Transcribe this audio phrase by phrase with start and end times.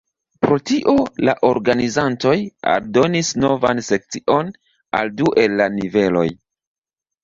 [0.45, 0.95] Pro tio,
[1.29, 2.33] la organizantoj
[2.73, 4.53] aldonis novan sekcion
[5.03, 6.31] al du el la niveloj.